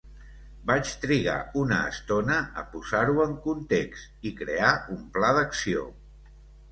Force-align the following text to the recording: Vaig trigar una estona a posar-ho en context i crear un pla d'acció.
Vaig 0.69 0.91
trigar 1.01 1.33
una 1.63 1.77
estona 1.89 2.37
a 2.61 2.63
posar-ho 2.75 3.15
en 3.25 3.35
context 3.43 4.29
i 4.31 4.31
crear 4.39 4.71
un 4.97 5.05
pla 5.19 5.31
d'acció. 5.39 5.85